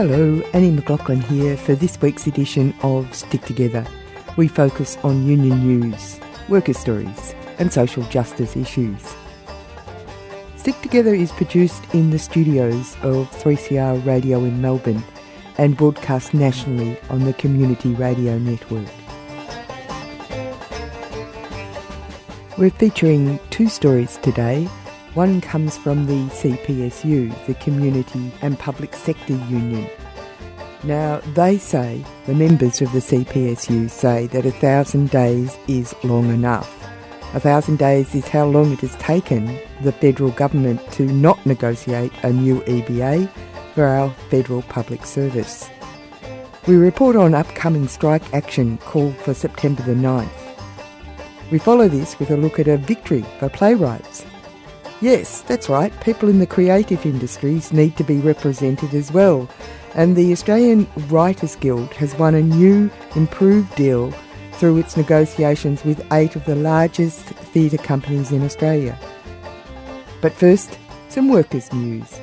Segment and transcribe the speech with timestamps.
[0.00, 3.84] Hello, Annie McLaughlin here for this week's edition of Stick Together.
[4.36, 9.02] We focus on union news, worker stories, and social justice issues.
[10.54, 15.02] Stick Together is produced in the studios of 3CR Radio in Melbourne
[15.56, 18.86] and broadcast nationally on the Community Radio Network.
[22.56, 24.68] We're featuring two stories today
[25.18, 29.90] one comes from the CPSU, the Community and Public Sector Union.
[30.84, 36.30] Now, they say, the members of the CPSU say that a thousand days is long
[36.30, 36.72] enough.
[37.34, 42.12] A thousand days is how long it has taken the federal government to not negotiate
[42.22, 43.28] a new EBA
[43.74, 45.68] for our federal public service.
[46.68, 51.50] We report on upcoming strike action called for September the 9th.
[51.50, 54.24] We follow this with a look at a victory for playwrights
[55.00, 55.92] Yes, that's right.
[56.00, 59.48] People in the creative industries need to be represented as well.
[59.94, 64.12] And the Australian Writers Guild has won a new, improved deal
[64.52, 68.98] through its negotiations with eight of the largest theatre companies in Australia.
[70.20, 70.76] But first,
[71.08, 72.20] some workers' news.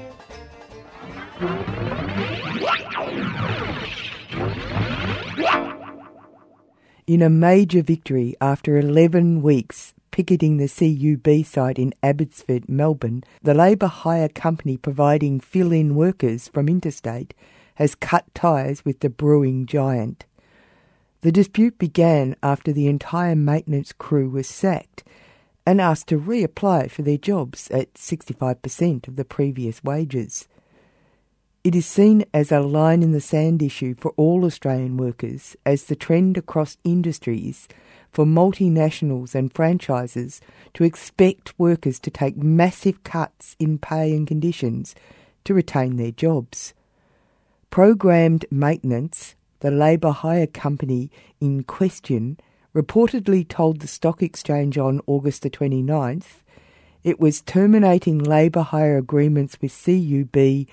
[7.07, 13.53] In a major victory after 11 weeks picketing the CUB site in Abbotsford, Melbourne, the
[13.53, 17.33] labour hire company providing fill in workers from interstate
[17.73, 20.23] has cut ties with the brewing giant.
[21.19, 25.03] The dispute began after the entire maintenance crew was sacked
[25.65, 30.47] and asked to reapply for their jobs at 65% of the previous wages.
[31.65, 35.83] It is seen as a line in the sand issue for all Australian workers as
[35.83, 37.67] the trend across industries
[38.15, 40.39] for multinationals and franchises
[40.73, 44.95] to expect workers to take massive cuts in pay and conditions
[45.43, 46.73] to retain their jobs.
[47.69, 51.11] Programmed Maintenance, the labour hire company
[51.41, 52.39] in question,
[52.73, 56.41] reportedly told the stock exchange on August the 29th
[57.03, 60.65] it was terminating labour hire agreements with CUB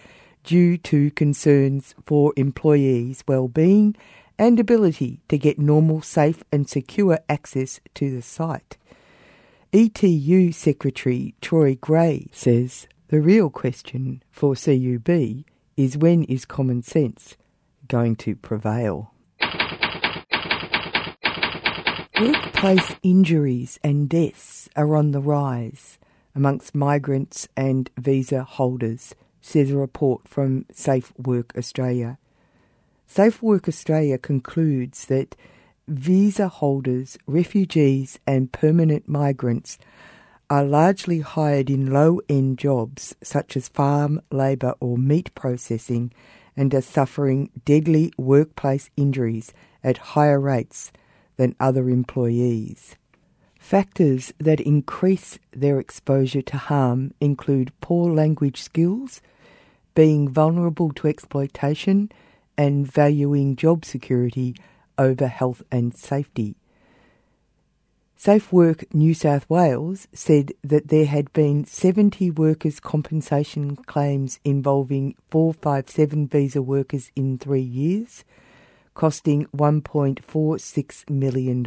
[0.44, 3.94] due to concerns for employees' well-being
[4.38, 8.76] and ability to get normal, safe, and secure access to the site.
[9.72, 15.44] ETU Secretary Troy Gray says the real question for CUB
[15.76, 17.36] is when is common sense
[17.88, 19.12] going to prevail?
[22.20, 25.98] Workplace injuries and deaths are on the rise
[26.34, 32.18] amongst migrants and visa holders, says a report from Safe Work Australia.
[33.14, 35.36] Safe Work Australia concludes that
[35.86, 39.76] visa holders, refugees, and permanent migrants
[40.48, 46.10] are largely hired in low end jobs such as farm labour or meat processing
[46.56, 49.52] and are suffering deadly workplace injuries
[49.84, 50.90] at higher rates
[51.36, 52.96] than other employees.
[53.58, 59.20] Factors that increase their exposure to harm include poor language skills,
[59.94, 62.10] being vulnerable to exploitation,
[62.56, 64.54] and valuing job security
[64.98, 66.56] over health and safety.
[68.16, 75.16] Safe Work New South Wales said that there had been 70 workers' compensation claims involving
[75.28, 78.22] 457 visa workers in three years,
[78.94, 81.64] costing $1.46 million.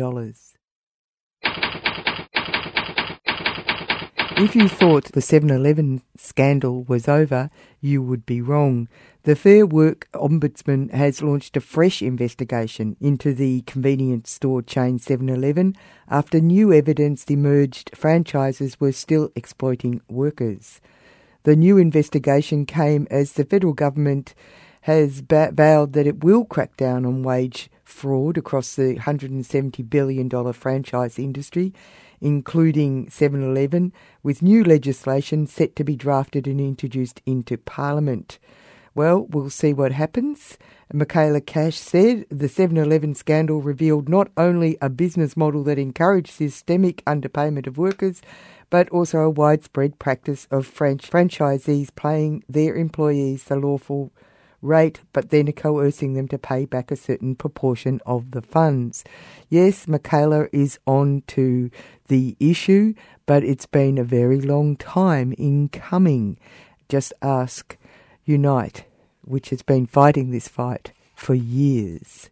[4.38, 8.90] If you thought the 7 Eleven scandal was over, you would be wrong.
[9.24, 15.30] The Fair Work Ombudsman has launched a fresh investigation into the convenience store chain 7
[15.30, 15.78] Eleven
[16.10, 20.82] after new evidence emerged franchises were still exploiting workers.
[21.44, 24.36] The new investigation came as the federal government
[24.82, 30.54] has ba- vowed that it will crack down on wage fraud across the $170 billion
[30.54, 31.74] franchise industry
[32.26, 33.94] including 7 Eleven,
[34.24, 38.40] with new legislation set to be drafted and introduced into Parliament.
[38.96, 40.58] Well, we'll see what happens.
[40.92, 46.32] Michaelia Cash said the 7 Eleven scandal revealed not only a business model that encouraged
[46.32, 48.24] systemic underpayment of workers,
[48.72, 54.12] but also a widespread practice of French franchisees paying their employees the lawful
[54.66, 59.04] rate, but then coercing them to pay back a certain proportion of the funds.
[59.50, 61.70] Yes, Michaelia is on to
[62.08, 62.94] the issue,
[63.26, 66.38] but it's been a very long time in coming.
[66.90, 67.78] Just ask
[68.26, 68.86] Unite,
[69.24, 72.30] which has been fighting this fight for years.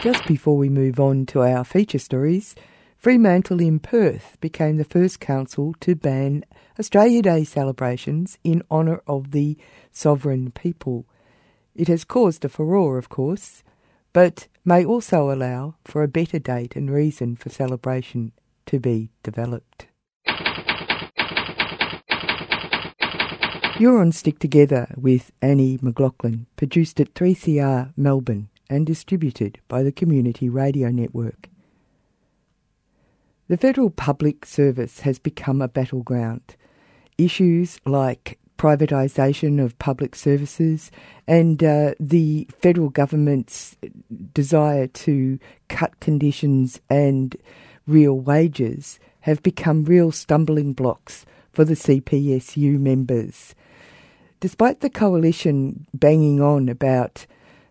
[0.00, 2.54] Just before we move on to our feature stories,
[2.98, 6.44] Fremantle in Perth became the first council to ban
[6.80, 9.56] Australia Day celebrations in honour of the
[9.92, 11.06] sovereign people.
[11.76, 13.62] It has caused a furore, of course,
[14.12, 18.32] but may also allow for a better date and reason for celebration
[18.66, 19.86] to be developed.
[23.78, 29.92] You're on Stick Together with Annie McLaughlin, produced at 3CR Melbourne and distributed by the
[29.92, 31.48] Community Radio Network.
[33.48, 36.54] The federal public service has become a battleground.
[37.16, 40.90] Issues like privatisation of public services
[41.26, 43.76] and uh, the federal government's
[44.34, 47.36] desire to cut conditions and
[47.86, 53.54] real wages have become real stumbling blocks for the CPSU members.
[54.40, 57.24] Despite the coalition banging on about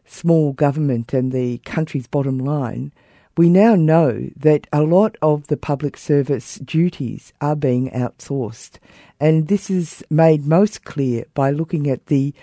[0.05, 2.91] small government and the country's bottom line,
[3.37, 8.79] we now know that a lot of the public service duties are being outsourced.
[9.19, 12.33] And this is made most clear by looking at the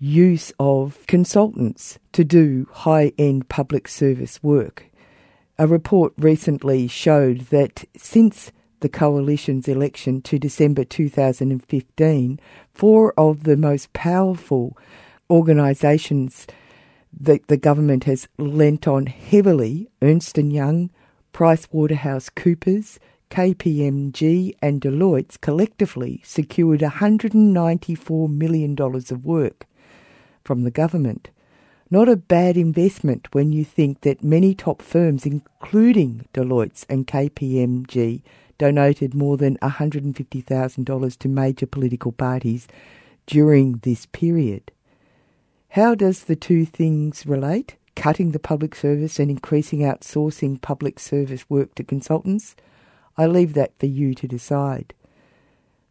[0.00, 4.86] use of consultants to do high end public service work.
[5.56, 8.50] A report recently showed that since
[8.80, 12.40] the coalition's election to December 2015,
[12.74, 14.76] four of the most powerful
[15.30, 16.46] organisations
[17.18, 20.90] the, the government has lent on heavily Ernst & Young,
[21.32, 22.98] PricewaterhouseCoopers,
[23.30, 29.66] KPMG and Deloitte's collectively secured $194 million of work
[30.44, 31.30] from the government.
[31.92, 38.22] Not a bad investment when you think that many top firms, including Deloitte's and KPMG,
[38.58, 42.68] donated more than $150,000 to major political parties
[43.26, 44.70] during this period.
[45.74, 47.76] How does the two things relate?
[47.94, 52.56] Cutting the public service and increasing outsourcing public service work to consultants?
[53.16, 54.94] I leave that for you to decide.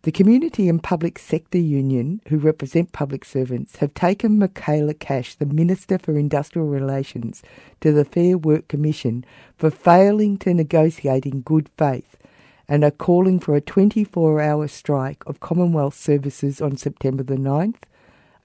[0.01, 5.45] The Community and Public Sector Union, who represent public servants, have taken Michaelia Cash, the
[5.45, 7.41] Minister for Industrial Relations,
[7.79, 9.23] to the Fair Work Commission
[9.57, 12.17] for failing to negotiate in good faith
[12.67, 17.83] and are calling for a 24 hour strike of Commonwealth services on September the 9th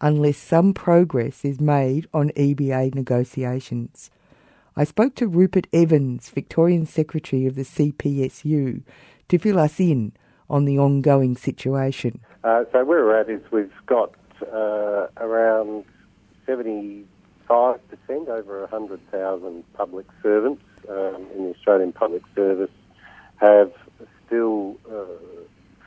[0.01, 4.11] unless some progress is made on EBA negotiations.
[4.77, 8.83] I spoke to Rupert Evans, Victorian Secretary of the CPSU,
[9.29, 10.13] to fill us in
[10.51, 12.21] on the ongoing situation.
[12.43, 14.15] Uh, so where we're at is we've got
[14.53, 15.85] uh, around
[16.47, 17.05] 75%,
[17.49, 22.71] over 100,000 public servants um, in the Australian public service
[23.37, 23.73] have
[24.27, 25.05] still uh,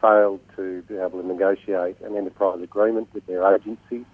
[0.01, 4.05] failed to be able to negotiate an enterprise agreement with their agency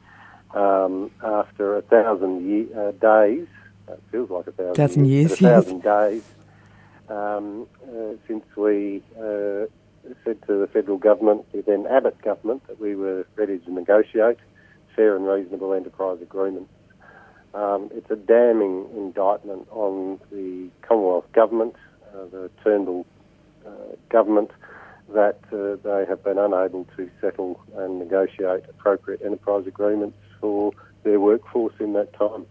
[0.54, 3.48] um, after a thousand ye- uh, days.
[3.90, 5.30] It feels like a thousand, thousand years.
[5.30, 6.24] years a thousand days
[7.10, 9.66] um, uh, since we uh,
[10.24, 14.38] said to the federal government, the then Abbott government, that we were ready to negotiate
[14.96, 16.72] fair and reasonable enterprise agreements.
[17.54, 21.76] Um, it's a damning indictment on the Commonwealth government,
[22.14, 23.06] uh, the Turnbull
[23.66, 23.70] uh,
[24.10, 24.52] government,
[25.10, 30.72] that uh, they have been unable to settle and negotiate appropriate enterprise agreements for
[31.04, 32.46] their workforce in that time.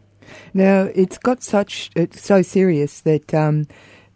[0.55, 3.67] Now, it's got such, it's so serious that um,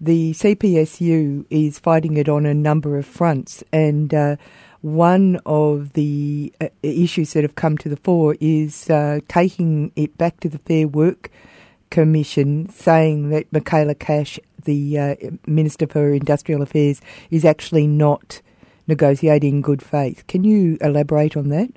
[0.00, 4.37] the CPSU is fighting it on a number of fronts, and uh,
[4.82, 10.17] one of the uh, issues that have come to the fore is uh, taking it
[10.17, 11.31] back to the Fair Work
[11.91, 15.15] Commission, saying that Michaelia Cash the uh,
[15.46, 18.43] Minister for Industrial Affairs is actually not
[18.87, 20.27] negotiating in good faith.
[20.27, 21.70] Can you elaborate on that?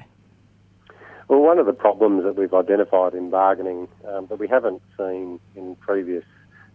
[1.27, 5.39] Well, one of the problems that we've identified in bargaining um, that we haven't seen
[5.55, 6.25] in previous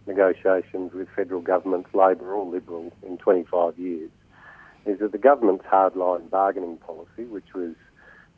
[0.07, 4.09] negotiations with federal governments, Labor or Liberal, in 25 years,
[4.85, 7.75] is that the government's hardline bargaining policy, which was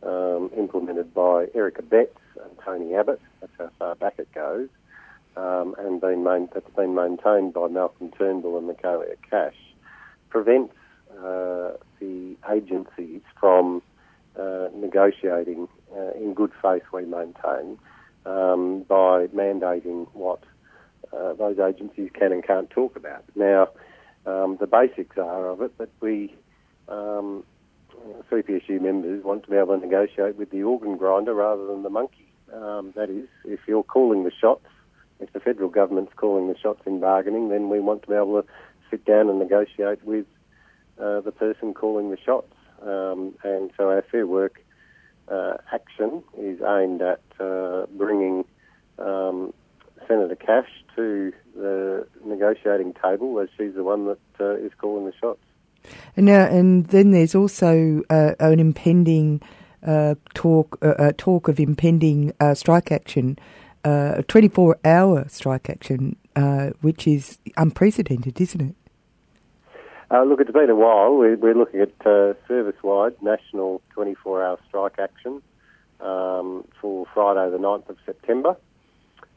[0.03, 4.69] um, implemented by Eric Abetz and Tony Abbott, that's how far back it goes,
[5.37, 9.55] um, and been main, that's been maintained by Malcolm Turnbull and Michaelia Cash,
[10.29, 10.73] prevents
[11.11, 13.81] uh, the agencies from
[14.37, 17.77] uh, negotiating uh, in good faith, we maintain,
[18.25, 20.43] um, by mandating what
[21.13, 23.23] uh, those agencies can and can't talk about.
[23.35, 23.69] Now,
[24.25, 26.35] um, the basics are of it that we,
[26.89, 27.43] um,
[28.31, 31.89] CPSU members, want to be able to negotiate with the organ grinder rather than the
[31.89, 32.31] monkey.
[32.53, 34.65] Um, that is, if you're calling the shots
[35.19, 38.41] if the federal government's calling the shots in bargaining, then we want to be able
[38.41, 38.47] to
[38.89, 40.25] sit down and negotiate with
[40.99, 42.53] uh, the person calling the shots.
[42.81, 44.63] Um, and so our Fair Work
[45.27, 48.45] uh, action is aimed at uh, bringing
[48.99, 49.53] um,
[50.07, 55.13] Senator Cash to the negotiating table, as she's the one that uh, is calling the
[55.19, 55.39] shots.
[56.15, 59.41] And now, and then there's also uh, an impending
[59.85, 63.37] uh, talk, uh, talk of impending uh, strike action,
[63.87, 68.75] uh, a 24-hour strike action, uh, which is unprecedented, isn't it?
[70.25, 71.15] look, it's been a while.
[71.15, 75.41] We're, we're looking at service-wide national 24-hour strike action
[76.01, 78.55] um, for Friday, the 9th of September,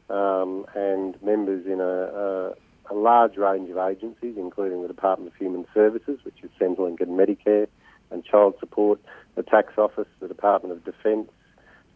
[0.09, 2.53] um, and members in a, a
[2.91, 6.97] a large range of agencies, including the Department of Human Services, which is Centrelink and
[6.97, 7.67] Good Medicare,
[8.11, 8.99] and Child Support,
[9.35, 11.29] the Tax Office, the Department of Defence,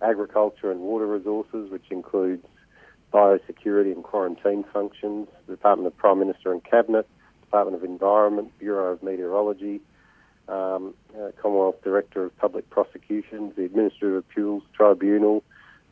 [0.01, 2.45] Agriculture and Water Resources, which includes
[3.13, 7.07] biosecurity and quarantine functions, the Department of Prime Minister and Cabinet,
[7.41, 9.79] Department of Environment, Bureau of Meteorology,
[10.47, 15.43] um, uh, Commonwealth Director of Public Prosecutions, the Administrative Appeals Tribunal,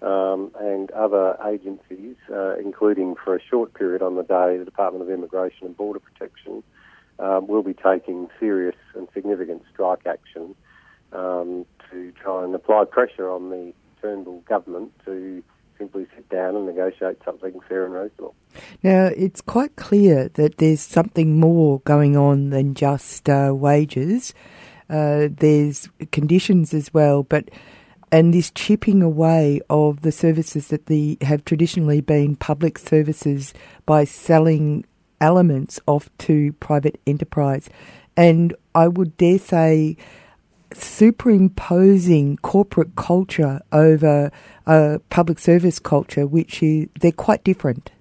[0.02, 5.02] um, and other agencies, uh, including for a short period on the day, the Department
[5.02, 6.62] of Immigration and Border Protection,
[7.20, 10.56] um, will be taking serious and significant strike action
[11.14, 15.42] um, to try and apply pressure on the Turnbull government to
[15.78, 18.36] simply sit down and negotiate something fair and reasonable.
[18.84, 24.34] Now, it's quite clear that there's something more going on than just uh, wages.
[24.90, 27.50] Uh, there's conditions as well, but
[28.12, 33.54] and this chipping away of the services that the have traditionally been public services
[33.88, 34.86] by selling
[35.20, 37.70] elements off to private enterprise.
[38.16, 39.98] And I would dare say
[40.76, 44.32] superimposing corporate culture over
[44.66, 47.92] a public service culture, which is, they're quite different.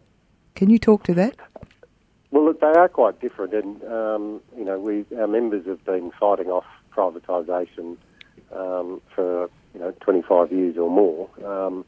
[0.55, 1.37] Can you talk to that?
[2.31, 6.11] Well, look, they are quite different, and um, you know, we our members have been
[6.19, 6.65] fighting off
[6.97, 7.97] privatisation
[8.55, 11.29] um, for you know 25 years or more.
[11.45, 11.85] Um,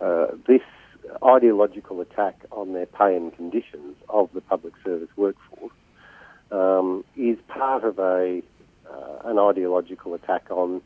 [0.00, 0.60] uh, this
[1.24, 5.72] ideological attack on their pay and conditions of the public service workforce
[6.50, 8.42] um, is part of a
[8.90, 10.80] uh, an ideological attack on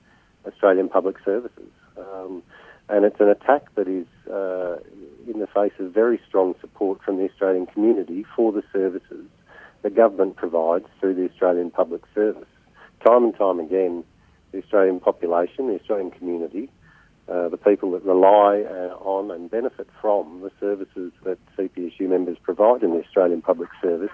[0.46, 2.42] Australian public services, um,
[2.88, 4.78] and it's an attack that is uh,
[5.30, 9.26] in the face of very strong support from the Australian community for the services
[9.82, 12.48] the government provides through the Australian public service.
[13.06, 14.04] Time and time again,
[14.52, 16.70] the Australian population, the Australian community,
[17.28, 22.36] uh, the people that rely uh, on and benefit from the services that CPSU members
[22.42, 24.10] provide in the Australian public service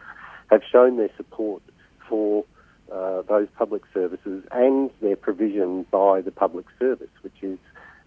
[0.50, 1.62] have shown their support
[2.08, 2.44] for
[2.92, 7.58] uh, those public services and their provision by the public service, which is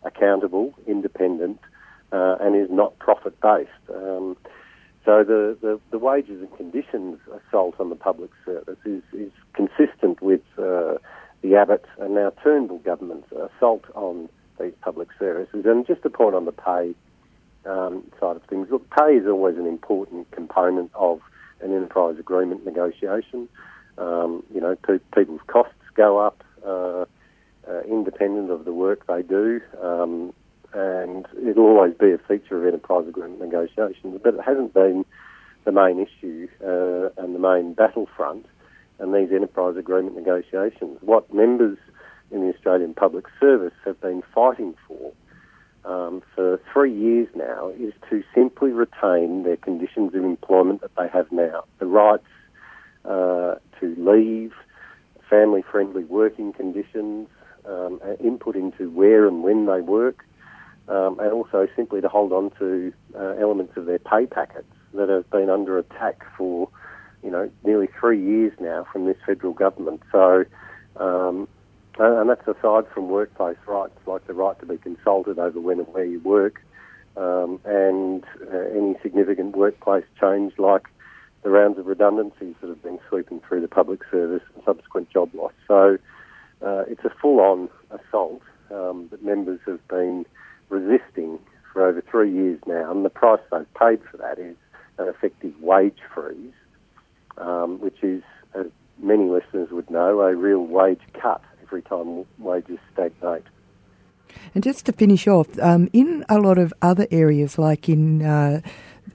[0.04, 1.60] accountable, independent,
[2.12, 3.70] uh, and is not profit based.
[3.90, 4.36] Um,
[5.06, 10.22] so the, the, the, wages and conditions assault on the public service is, is consistent
[10.22, 10.96] with uh,
[11.42, 15.66] the Abbott and now Turnbull government's assault on these public services.
[15.66, 16.94] And just a point on the pay
[17.66, 18.68] um, side of things.
[18.70, 21.20] Look, pay is always an important component of
[21.62, 23.48] an enterprise agreement negotiation.
[23.98, 27.06] Um, you know, pe- people's costs go up uh,
[27.70, 30.34] uh, independent of the work they do, um,
[30.74, 34.20] and it'll always be a feature of enterprise agreement negotiations.
[34.24, 35.06] But it hasn't been
[35.66, 38.46] the main issue uh, and the main battlefront
[39.00, 40.98] and these enterprise agreement negotiations.
[41.02, 41.78] What members
[42.32, 45.12] in the Australian Public Service have been fighting for
[45.84, 51.08] um, for three years now is to simply retain their conditions of employment that they
[51.08, 51.64] have now.
[51.80, 52.28] The rights
[53.06, 54.54] uh, to leave,
[55.30, 57.28] family friendly working conditions,
[57.66, 60.26] um, input into where and when they work,
[60.88, 65.10] um, and also simply to hold on to uh, elements of their pay packets that
[65.10, 66.70] have been under attack for
[67.24, 70.02] you know, nearly three years now from this federal government.
[70.12, 70.46] So,
[70.98, 71.48] um,
[72.00, 75.88] and that's aside from workplace rights like the right to be consulted over when and
[75.94, 76.62] where you work,
[77.18, 80.84] um, and uh, any significant workplace change like
[81.44, 85.34] the rounds of redundancies that have been sweeping through the public service and subsequent job
[85.34, 85.54] loss.
[85.68, 85.98] So
[86.62, 90.26] uh, it's a full-on assault um, that members have been
[90.70, 91.40] resisting
[91.74, 94.56] for over three years now, and the price they've paid for that is
[94.98, 96.54] an effective wage freeze
[97.38, 98.68] um, which is, as
[99.00, 103.44] many listeners would know, a real wage cut every time wages stagnate.
[104.56, 108.62] And just to finish off, um, in a lot of other areas, like in uh,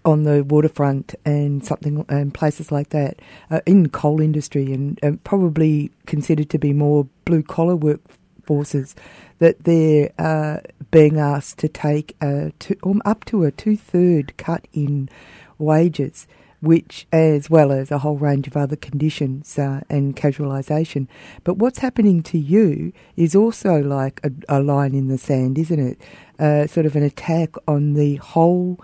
[0.06, 3.18] on the waterfront and something and places like that,
[3.50, 8.94] uh, in coal industry and uh, probably considered to be more blue collar workforces,
[9.40, 10.60] that they're uh,
[10.90, 15.10] being asked to take a two, um, up to a two third cut in
[15.58, 16.26] wages
[16.60, 21.06] which, as well as a whole range of other conditions uh, and casualisation.
[21.44, 25.78] But what's happening to you is also like a, a line in the sand, isn't
[25.78, 26.00] it?
[26.38, 28.80] Uh, sort of an attack on the whole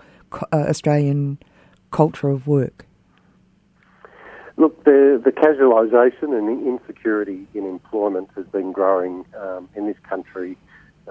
[0.51, 1.37] uh, Australian
[1.91, 2.85] culture of work.
[4.55, 9.97] Look, the, the casualisation and the insecurity in employment has been growing um, in this
[10.07, 10.57] country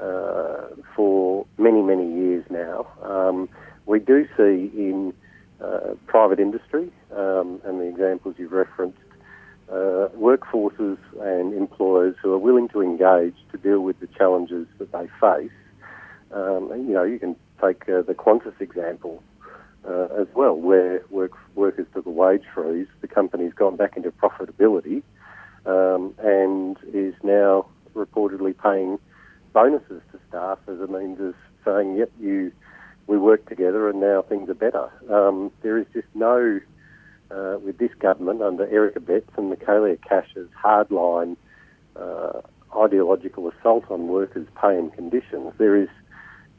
[0.00, 2.86] uh, for many, many years now.
[3.02, 3.48] Um,
[3.86, 5.12] we do see in
[5.60, 8.98] uh, private industry, um, and the examples you've referenced,
[9.68, 14.92] uh, workforces and employers who are willing to engage to deal with the challenges that
[14.92, 15.50] they face.
[16.32, 19.22] Um, you know, you can take uh, the Qantas example
[19.88, 22.86] uh, as well, where work, workers took a wage freeze.
[23.00, 25.02] The company's gone back into profitability
[25.66, 28.98] um, and is now reportedly paying
[29.52, 32.52] bonuses to staff as a means of saying, "Yep, you,
[33.06, 36.60] we work together, and now things are better." Um, there is just no,
[37.30, 41.36] uh, with this government under Eric Abetz and Michaelia Cash's hardline
[41.96, 42.40] uh,
[42.76, 45.52] ideological assault on workers' pay and conditions.
[45.58, 45.88] There is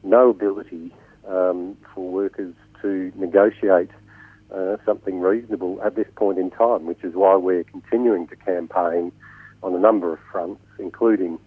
[0.04, 0.92] no ability
[1.26, 3.90] um, for workers to negotiate
[4.54, 9.10] uh, something reasonable at this point in time, which is why we're continuing to campaign
[9.62, 11.38] on a number of fronts, including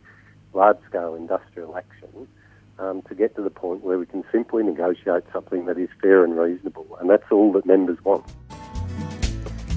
[0.54, 2.28] large scale industrial action,
[2.80, 6.24] um, to get to the point where we can simply negotiate something that is fair
[6.24, 6.98] and reasonable.
[7.00, 8.26] And that's all that members want.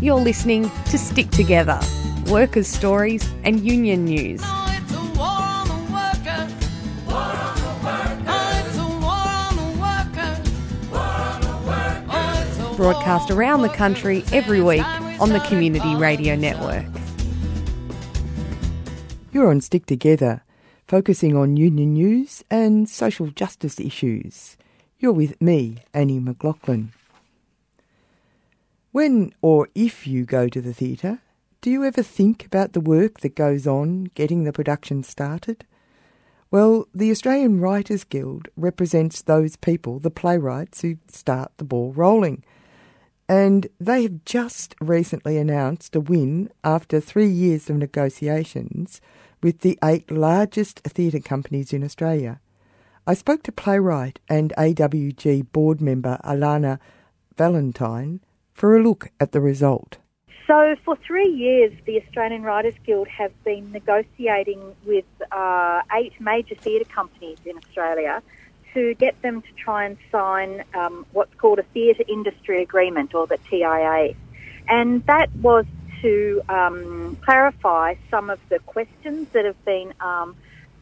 [0.00, 1.78] You're listening to Stick Together
[2.30, 4.40] workers' stories and union news.
[12.80, 14.86] Broadcast around the country every week
[15.20, 16.86] on the Community Radio Network.
[19.32, 20.44] You're on Stick Together,
[20.88, 24.56] focusing on union news and social justice issues.
[24.98, 26.92] You're with me, Annie McLaughlin.
[28.92, 31.18] When or if you go to the theatre,
[31.60, 35.66] do you ever think about the work that goes on getting the production started?
[36.50, 42.42] Well, the Australian Writers Guild represents those people, the playwrights, who start the ball rolling.
[43.30, 49.00] And they have just recently announced a win after three years of negotiations
[49.40, 52.40] with the eight largest theatre companies in Australia.
[53.06, 56.80] I spoke to playwright and AWG board member Alana
[57.36, 58.18] Valentine
[58.52, 59.98] for a look at the result.
[60.48, 66.56] So, for three years, the Australian Writers Guild have been negotiating with uh, eight major
[66.56, 68.24] theatre companies in Australia
[68.74, 73.26] to get them to try and sign um, what's called a theatre industry agreement or
[73.26, 74.14] the TIA.
[74.68, 75.64] And that was
[76.02, 80.36] to um, clarify some of the questions that have been um,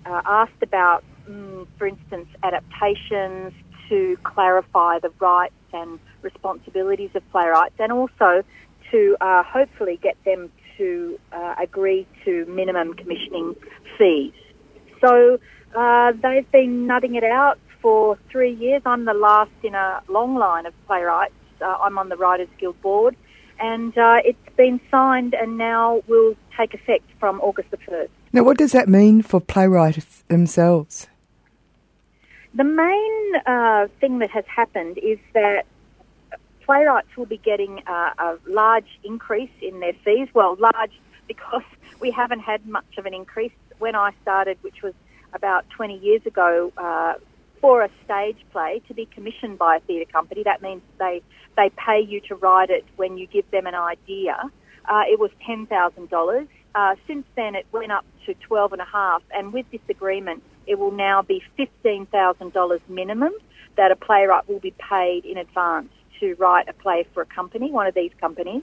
[0.07, 3.53] uh, asked about, um, for instance, adaptations,
[3.88, 8.44] to clarify the rights and responsibilities of playwrights, and also
[8.90, 13.57] to uh, hopefully get them to uh, agree to minimum commissioning
[13.96, 14.33] fees.
[15.01, 15.38] So
[15.74, 18.82] uh, they've been nutting it out for three years.
[18.84, 21.34] I'm the last in a long line of playwrights.
[21.60, 23.16] Uh, I'm on the Writers Guild board,
[23.58, 28.08] and uh, it's been signed and now will take effect from August the 1st.
[28.32, 31.08] Now, what does that mean for playwrights themselves?
[32.54, 35.64] The main uh, thing that has happened is that
[36.64, 40.28] playwrights will be getting a large increase in their fees.
[40.34, 40.92] Well, large
[41.26, 41.62] because
[42.00, 43.52] we haven't had much of an increase.
[43.78, 44.94] When I started, which was
[45.32, 47.14] about 20 years ago, uh,
[47.61, 50.42] for a stage play to be commissioned by a theatre company.
[50.42, 51.23] That means they
[51.57, 54.51] they pay you to write it when you give them an idea.
[54.88, 56.49] Uh, it was ten thousand uh, dollars.
[57.07, 60.79] Since then, it went up to twelve and a half, and with this agreement, it
[60.79, 63.33] will now be fifteen thousand dollars minimum
[63.77, 65.88] that a playwright will be paid in advance
[66.21, 68.62] to write a play for a company, one of these companies.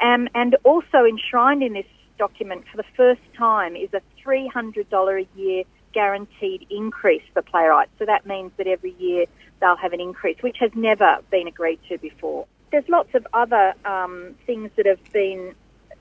[0.00, 1.86] Um, and also enshrined in this
[2.18, 4.86] document for the first time is a $300
[5.20, 7.92] a year guaranteed increase for playwrights.
[7.98, 9.26] So that means that every year
[9.60, 12.46] they'll have an increase, which has never been agreed to before.
[12.70, 15.54] There's lots of other um, things that have been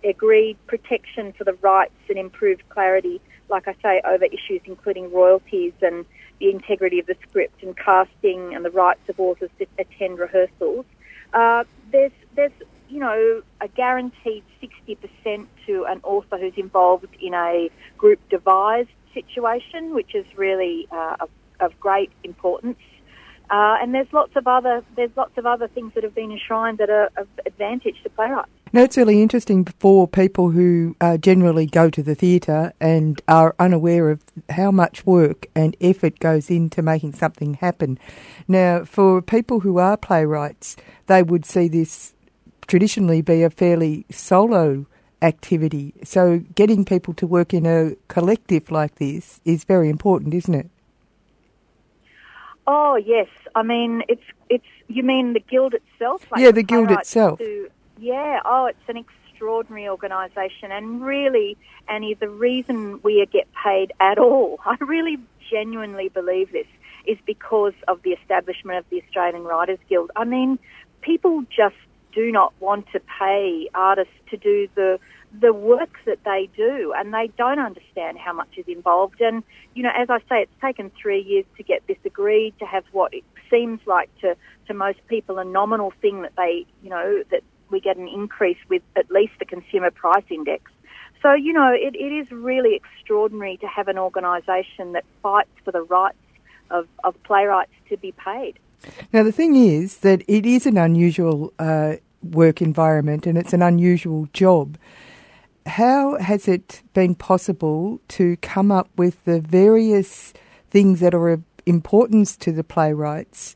[0.04, 5.74] agreed protection for the rights and improved clarity, like I say, over issues including royalties
[5.82, 6.06] and
[6.40, 10.86] the integrity of the script and casting and the rights of authors to attend rehearsals.
[11.34, 12.52] Uh, there's, there's,
[12.90, 19.94] you know, a guaranteed 60% to an author who's involved in a group devise situation,
[19.94, 22.78] which is really uh, of, of, great importance.
[23.50, 26.78] Uh, and there's lots of other there's lots of other things that have been enshrined
[26.78, 28.50] that are of advantage to playwrights.
[28.72, 33.54] Now it's really interesting for people who uh, generally go to the theatre and are
[33.60, 38.00] unaware of how much work and effort goes into making something happen.
[38.48, 42.16] Now, for people who are playwrights, they would see this
[42.66, 44.88] traditionally be a fairly solo
[45.24, 45.94] activity.
[46.04, 50.70] So getting people to work in a collective like this is very important, isn't it?
[52.68, 54.66] Oh yes, I mean it's it's.
[54.88, 56.26] You mean the guild itself?
[56.32, 57.40] Like yeah, the guild itself.
[57.40, 58.42] To, yeah.
[58.46, 61.58] Oh, it's an extraordinary organisation, and really,
[61.90, 65.18] Annie, the reason we get paid at all, I really
[65.50, 66.68] genuinely believe this,
[67.06, 70.12] is because of the establishment of the Australian Writers Guild.
[70.16, 70.60] I mean,
[71.02, 71.76] people just
[72.14, 75.00] do not want to pay artists to do the
[75.42, 79.20] the work that they do, and they don't understand how much is involved.
[79.20, 82.66] And you know, as I say, it's taken three years to get this agreed to
[82.66, 84.36] have what it seems like to
[84.68, 88.58] to most people a nominal thing that they, you know, that we get an increase
[88.70, 90.72] with at least the consumer price index.
[91.22, 95.72] So you know, it, it is really extraordinary to have an organisation that fights for
[95.72, 96.18] the rights
[96.70, 98.60] of, of playwrights to be paid.
[99.12, 103.62] Now, the thing is that it is an unusual uh, work environment and it's an
[103.62, 104.78] unusual job.
[105.66, 110.34] How has it been possible to come up with the various
[110.70, 113.56] things that are of importance to the playwrights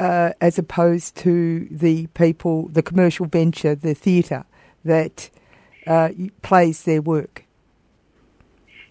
[0.00, 4.44] uh, as opposed to the people, the commercial venture, the theatre
[4.84, 5.30] that
[5.86, 6.10] uh,
[6.42, 7.44] plays their work?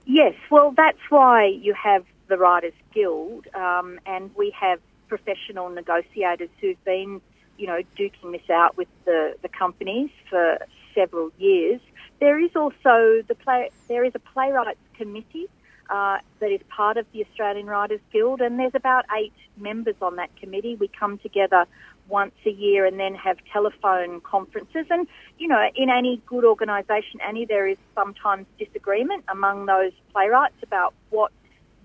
[0.05, 6.49] Yes, well, that's why you have the Writers Guild, um, and we have professional negotiators
[6.59, 7.21] who've been,
[7.57, 10.59] you know, duking this out with the, the companies for
[10.93, 11.81] several years.
[12.19, 13.69] There is also the play.
[13.87, 15.47] There is a playwrights committee
[15.89, 20.15] uh, that is part of the Australian Writers Guild, and there's about eight members on
[20.15, 20.75] that committee.
[20.75, 21.65] We come together
[22.07, 24.85] once a year and then have telephone conferences.
[24.89, 30.55] And, you know, in any good organisation, Annie, there is sometimes disagreement among those playwrights
[30.61, 31.31] about what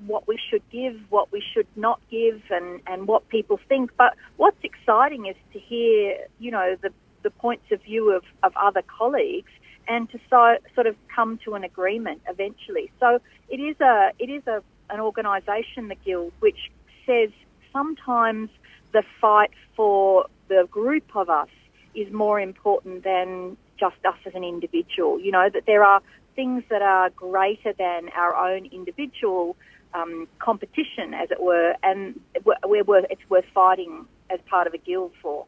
[0.06, 3.90] what we should give, what we should not give, and, and what people think.
[3.96, 6.90] But what's exciting is to hear, you know, the,
[7.22, 9.50] the points of view of, of other colleagues
[9.90, 12.90] and to so, sort of come to an agreement eventually.
[13.00, 16.70] So it is a it is a an organisation, the Guild, which
[17.06, 17.30] says
[17.72, 18.50] sometimes
[18.92, 21.48] the fight for the group of us
[21.94, 25.20] is more important than just us as an individual.
[25.20, 26.00] You know that there are
[26.36, 29.56] things that are greater than our own individual
[29.94, 32.20] um, competition, as it were, and
[32.64, 35.46] we're, we're, it's worth fighting as part of a guild for.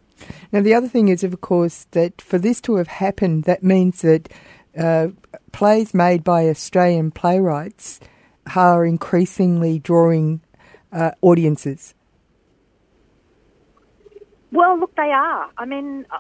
[0.51, 4.03] Now, the other thing is, of course, that for this to have happened, that means
[4.03, 4.29] that
[4.77, 5.09] uh,
[5.53, 8.01] plays made by Australian playwrights
[8.57, 10.41] are increasingly drawing
[10.93, 11.95] uh, audiences.
[14.51, 15.49] Well, look, they are.
[15.57, 16.19] I mean, uh,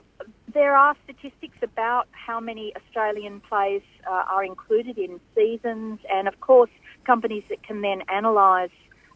[0.54, 6.40] there are statistics about how many Australian plays uh, are included in seasons, and of
[6.40, 6.70] course,
[7.04, 8.70] companies that can then analyse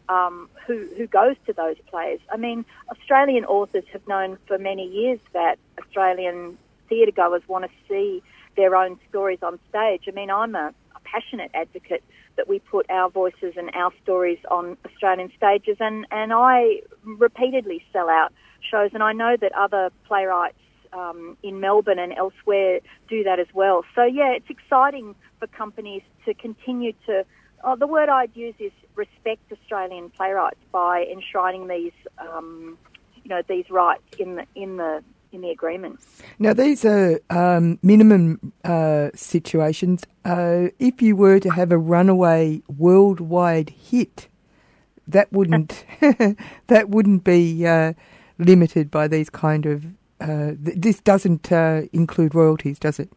[0.09, 2.19] um, who who goes to those plays.
[2.31, 6.57] I mean, Australian authors have known for many years that Australian
[6.89, 8.23] theatre goers want to see
[8.55, 10.03] their own stories on stage.
[10.07, 12.03] I mean, I'm a, a passionate advocate
[12.37, 17.83] that we put our voices and our stories on Australian stages, and and I repeatedly
[17.91, 18.31] sell out
[18.69, 20.57] shows, and I know that other playwrights
[20.93, 23.83] um, in Melbourne and elsewhere do that as well.
[23.95, 27.25] So yeah, it's exciting for companies to continue to
[27.63, 32.77] Oh, the word I'd use is respect Australian playwrights by enshrining these, um,
[33.23, 35.99] you know, these rights in the in the in the agreement.
[36.39, 40.03] Now, these are um, minimum uh, situations.
[40.23, 44.27] Uh, if you were to have a runaway worldwide hit,
[45.07, 45.85] that wouldn't
[46.67, 47.93] that wouldn't be uh,
[48.37, 49.85] limited by these kind of.
[50.19, 53.09] Uh, th- this doesn't uh, include royalties, does it?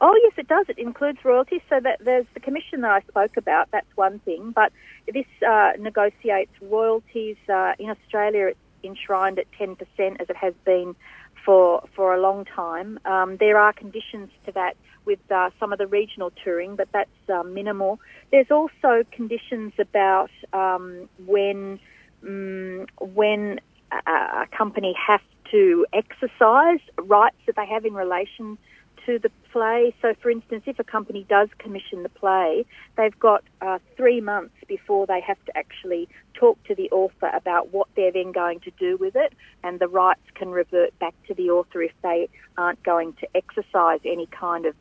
[0.00, 0.66] Oh yes, it does.
[0.68, 1.60] It includes royalties.
[1.68, 3.68] So that there's the commission that I spoke about.
[3.70, 4.52] That's one thing.
[4.52, 4.72] But
[5.12, 8.46] this uh, negotiates royalties uh, in Australia.
[8.48, 10.94] It's enshrined at ten percent, as it has been
[11.44, 12.98] for for a long time.
[13.04, 17.10] Um, there are conditions to that with uh, some of the regional touring, but that's
[17.32, 18.00] uh, minimal.
[18.30, 21.78] There's also conditions about um, when
[22.26, 23.60] um, when
[23.92, 28.58] a, a company has to exercise rights that they have in relation to
[29.06, 29.94] the play.
[30.00, 32.64] So, for instance, if a company does commission the play,
[32.96, 37.72] they've got uh, three months before they have to actually talk to the author about
[37.72, 39.32] what they're then going to do with it,
[39.62, 44.00] and the rights can revert back to the author if they aren't going to exercise
[44.04, 44.74] any kind of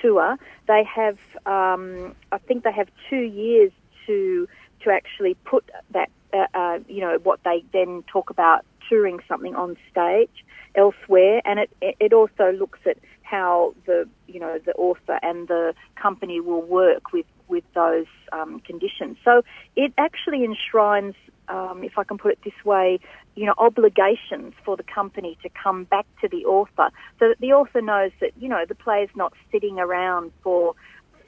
[0.00, 0.36] tour.
[0.66, 3.72] They have, um, I think, they have two years
[4.06, 4.48] to
[4.84, 9.54] to actually put that, uh, uh, you know, what they then talk about touring something
[9.54, 12.96] on stage elsewhere, and it it also looks at
[13.30, 18.60] how the you know the author and the company will work with with those um,
[18.60, 19.16] conditions.
[19.24, 19.42] So
[19.76, 21.14] it actually enshrines,
[21.48, 22.98] um, if I can put it this way,
[23.36, 27.52] you know obligations for the company to come back to the author, so that the
[27.52, 30.74] author knows that you know the play is not sitting around for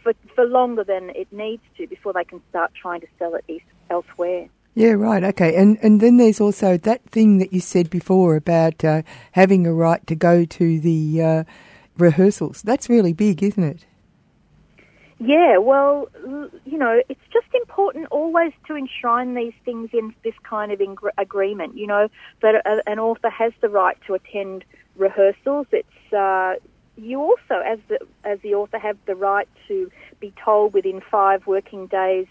[0.03, 3.63] for, for longer than it needs to before they can start trying to sell it
[3.91, 4.49] elsewhere.
[4.75, 5.23] Yeah, right.
[5.23, 9.67] Okay, and and then there's also that thing that you said before about uh, having
[9.67, 11.45] a right to go to the uh,
[11.99, 12.63] rehearsals.
[12.63, 13.85] That's really big, isn't it?
[15.19, 16.09] Yeah, well,
[16.65, 20.81] you know, it's just important always to enshrine these things in this kind of
[21.17, 21.77] agreement.
[21.77, 22.09] You know,
[22.41, 24.65] that a, an author has the right to attend
[24.97, 25.69] rehearsals.
[25.71, 26.55] It's uh,
[26.97, 31.47] you also, as the as the author, have the right to be told within five
[31.47, 32.27] working days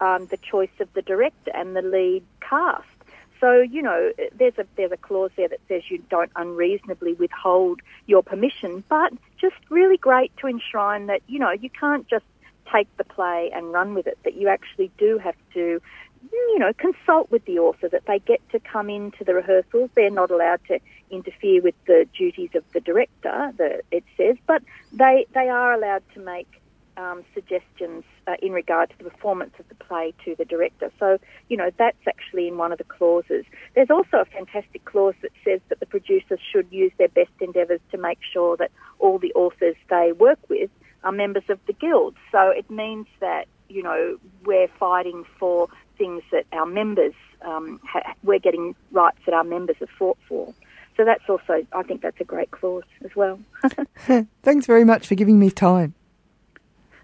[0.00, 2.86] um, the choice of the director and the lead cast.
[3.40, 7.80] So you know, there's a there's a clause there that says you don't unreasonably withhold
[8.06, 12.24] your permission, but just really great to enshrine that you know you can't just
[12.72, 14.18] take the play and run with it.
[14.24, 15.80] That you actually do have to,
[16.32, 17.88] you know, consult with the author.
[17.88, 19.90] That they get to come into the rehearsals.
[19.94, 20.78] They're not allowed to
[21.10, 23.52] interfere with the duties of the director.
[23.56, 26.60] The, it says, but they they are allowed to make
[26.96, 30.90] um, suggestions uh, in regard to the performance of the play to the director.
[30.98, 33.44] So, you know, that's actually in one of the clauses.
[33.74, 37.80] There's also a fantastic clause that says that the producers should use their best endeavours
[37.92, 40.70] to make sure that all the authors they work with
[41.04, 42.14] are members of the guild.
[42.32, 48.14] So it means that, you know, we're fighting for things that our members, um, ha-
[48.22, 50.52] we're getting rights that our members have fought for.
[50.96, 53.38] So that's also, I think that's a great clause as well.
[54.42, 55.94] Thanks very much for giving me time.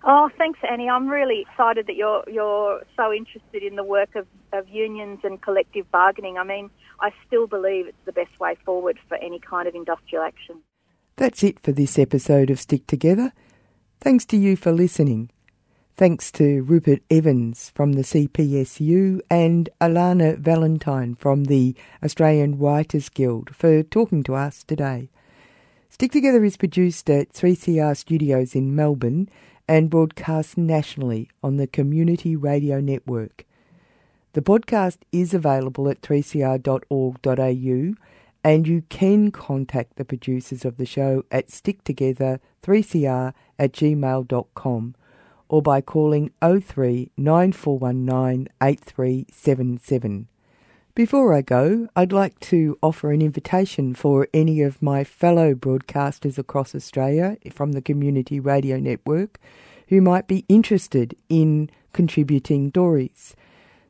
[0.05, 0.89] Oh, thanks, Annie.
[0.89, 5.41] I'm really excited that you're you're so interested in the work of, of unions and
[5.41, 6.39] collective bargaining.
[6.39, 10.25] I mean, I still believe it's the best way forward for any kind of industrial
[10.25, 10.63] action.
[11.17, 13.33] That's it for this episode of Stick Together.
[14.01, 15.31] Thanks to you for listening.
[15.95, 23.55] Thanks to Rupert Evans from the CPSU and Alana Valentine from the Australian Writers Guild
[23.55, 25.11] for talking to us today.
[25.91, 29.29] Stick Together is produced at 3CR Studios in Melbourne
[29.73, 33.47] and broadcast nationally on the Community Radio Network.
[34.35, 37.95] The podcast is available at 3cr.org.au
[38.45, 44.95] and you can contact the producers of the show at sticktogether3cr at gmail.com
[45.49, 50.29] or by calling 03 9419 8377.
[50.95, 56.37] Before I go, I'd like to offer an invitation for any of my fellow broadcasters
[56.37, 59.39] across Australia from the Community Radio Network
[59.89, 63.35] who might be interested in contributing dories.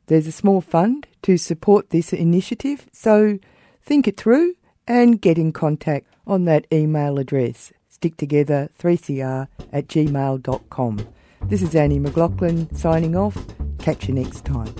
[0.06, 3.38] There's a small fund to support this initiative, so
[3.82, 4.54] Think it through
[4.86, 11.08] and get in contact on that email address sticktogether3cr at gmail.com.
[11.42, 13.36] This is Annie McLaughlin signing off.
[13.78, 14.72] Catch you next time.